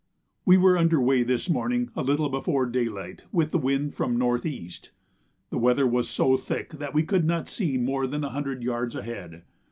[0.45, 4.71] We were under weigh this morning a little before daylight with the wind from N.E.
[5.51, 8.95] The weather was so thick that we could not see more than a hundred yards
[8.95, 9.43] ahead.